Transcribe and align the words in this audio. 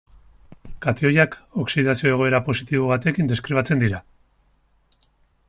Katioiak, 0.85 1.37
oxidazio 1.63 2.13
egoera 2.15 2.41
positibo 2.49 2.89
batekin 2.93 3.31
deskribatzen 3.35 3.85
dira. 3.87 4.01